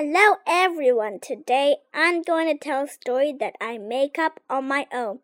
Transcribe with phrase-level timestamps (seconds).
[0.00, 1.18] Hello everyone.
[1.18, 5.18] Today I'm going to tell a story that I make up on my own.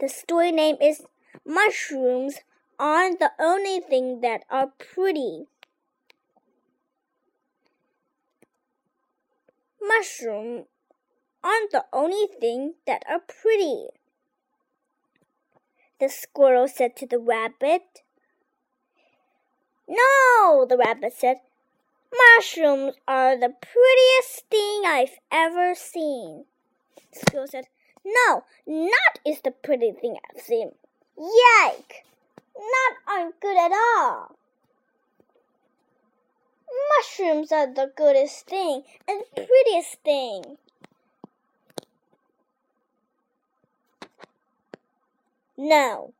[0.00, 1.02] The story name is
[1.44, 2.36] Mushrooms
[2.78, 5.44] Aren't the Only Thing That Are Pretty.
[9.78, 10.68] Mushrooms
[11.42, 13.88] aren't the only thing that are pretty.
[16.00, 18.00] The squirrel said to the rabbit.
[19.86, 21.40] No, the rabbit said.
[22.18, 26.44] Mushrooms are the prettiest thing I've ever seen.
[27.12, 27.66] Squirrel said,
[28.04, 30.72] No, not is the pretty thing I've seen.
[31.16, 32.04] Yike!
[32.56, 34.36] Not aren't good at all.
[36.98, 40.58] Mushrooms are the goodest thing and prettiest thing.
[45.56, 46.12] No,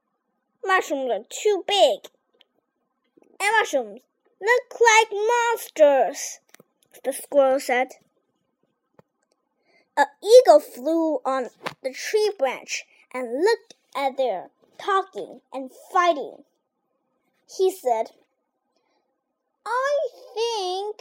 [0.65, 2.09] mushrooms are too big.
[3.41, 4.01] And mushrooms
[4.45, 6.41] look like monsters,
[7.03, 7.89] the squirrel said.
[9.97, 11.49] An eagle flew on
[11.83, 16.45] the tree branch and looked at their talking and fighting.
[17.57, 18.11] He said,
[19.65, 20.97] I think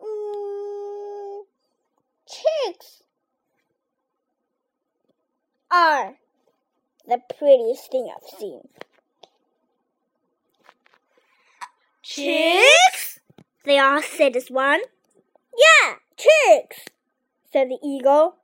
[0.00, 1.44] um,
[2.26, 3.02] chicks
[5.70, 6.14] are
[7.06, 8.68] the prettiest thing I've seen.
[12.18, 13.20] Chicks?
[13.64, 14.80] They all said as one.
[15.56, 16.86] Yeah, chicks,
[17.52, 18.34] said the eagle.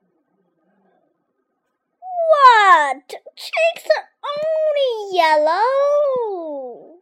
[2.31, 3.15] What?
[3.35, 6.99] Chicks are only yellow,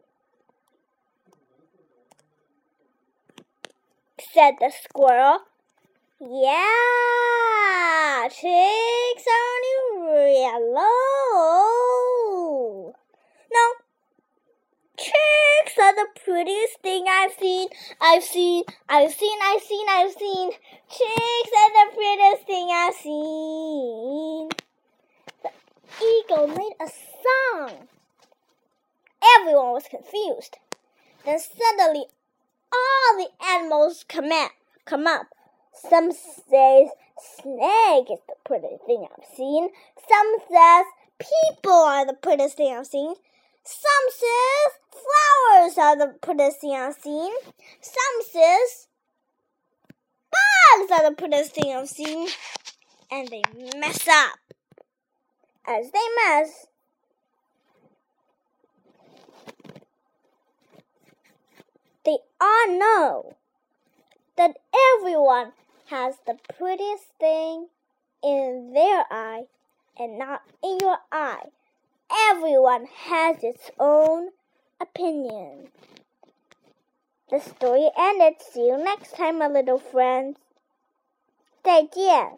[4.32, 5.38] said the squirrel.
[6.20, 6.68] Yeah,
[8.30, 9.62] chicks are
[9.94, 10.93] only yellow.
[15.94, 17.68] The prettiest thing I've seen.
[18.00, 20.50] I've seen, I've seen, I've seen, I've seen.
[20.88, 24.48] Chicks are the prettiest thing I've seen.
[25.42, 25.50] The
[26.04, 27.88] eagle made a song.
[29.38, 30.58] Everyone was confused.
[31.24, 32.06] Then suddenly,
[32.72, 34.52] all the animals come up.
[34.84, 35.26] Come up.
[35.72, 36.88] Some says
[37.40, 39.70] snake is the prettiest thing I've seen.
[40.08, 40.84] Some says
[41.18, 43.14] people are the prettiest thing I've seen.
[43.66, 47.34] Some says flowers are the prettiest thing
[47.80, 48.88] Some says
[50.30, 52.28] bugs are the prettiest thing
[53.10, 53.42] And they
[53.78, 54.38] mess up.
[55.66, 56.66] As they mess,
[62.04, 63.36] they all know
[64.36, 64.56] that
[64.98, 65.52] everyone
[65.86, 67.68] has the prettiest thing
[68.22, 69.44] in their eye
[69.98, 71.46] and not in your eye.
[72.10, 74.30] Everyone has its own
[74.80, 75.68] opinion.
[77.30, 78.34] The story ended.
[78.40, 80.36] See you next time, my little friends.
[81.64, 82.32] 再见。